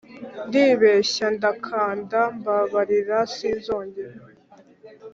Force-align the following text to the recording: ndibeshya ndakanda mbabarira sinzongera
ndibeshya 0.47 1.25
ndakanda 1.35 2.19
mbabarira 2.39 3.17
sinzongera 3.35 4.15